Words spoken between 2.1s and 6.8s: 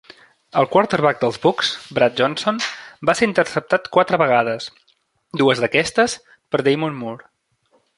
Johnson, va ser interceptat quatre vegades, dues d'aquestes per